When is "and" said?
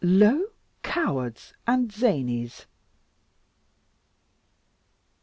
1.67-1.91